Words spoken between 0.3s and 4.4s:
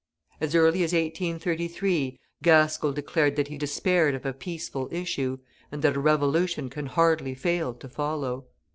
As early as 1833, Gaskell declared that he despaired of a